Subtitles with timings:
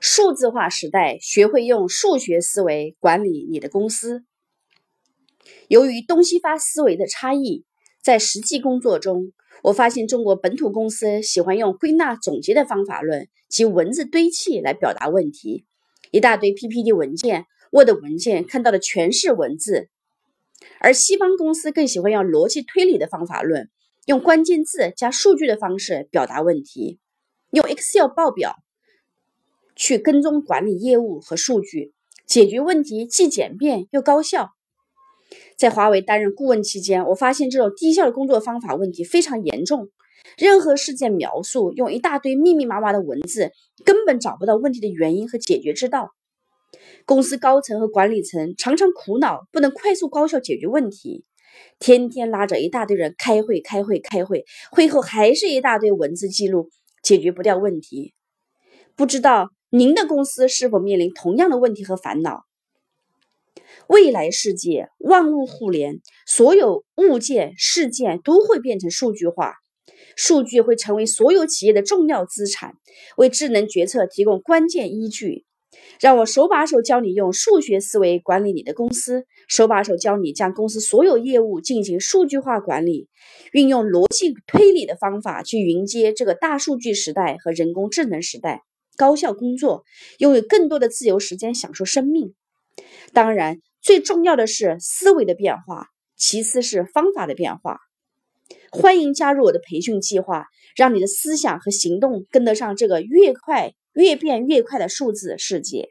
[0.00, 4.24] 数字化时代，学会用数学思维管理你的公司。
[5.66, 7.64] 由于东西方思维的差异，
[8.02, 9.32] 在实际工作中，
[9.62, 15.64] 我发现中国本土公司喜欢用归纳总结的方法论及文字堆砌来表达问题，
[16.12, 19.88] 一大堆 PPT 文件、Word 文件看到的全是文字；
[20.78, 23.68] 而西方公司更喜欢用逻辑推理的方法论，
[24.06, 27.00] 用关键字加数据的方式表达问题，
[27.50, 28.54] 用 Excel 报表
[29.78, 31.94] 去跟踪管理业务和数据，
[32.26, 34.50] 解决问题既简便又高效。
[35.56, 39.88] 在华为担任顾问期间，我发现这种低效的工作方法问题非常严重。
[40.36, 43.52] 任何事件描述用一大堆密密麻麻的文字，
[43.84, 46.10] 根本找不到问题的原因和解决之道。
[47.06, 51.24] 公司高层和管理层常常苦恼不能快速高效解决问题，
[51.78, 56.68] 天天拉着一大堆人开会、开会、开会，会后还是一大堆文字记录，
[57.02, 58.12] 解决不掉问题。
[58.96, 62.46] 不知道您的公司是否面临同样的问题和烦恼？
[63.86, 69.56] 未来世界万物互联，所有物件、事件都会变成数据化，
[70.16, 72.76] 数据会成为所有企业的重要资产，
[73.18, 75.44] 为智能决策提供关键依据。
[76.00, 83.08] 让我手把手教你用数学思维管理你的公司，手把手教你将公司所有业务进行数据化管理，
[83.52, 88.62] 运用逻辑推理的方法去迎接这个大数据时代和人工智能时代，
[88.98, 89.84] 高效工作，
[90.18, 92.34] 拥有更多的自由时间，享受生命。
[93.14, 93.60] 当然。
[93.80, 97.78] 最重要的是思维的变化，其次是方法的变化。
[98.70, 105.88] 欢迎加入我的培训计划，让你的思想和行动跟得上这个越快越变越快的数字世界。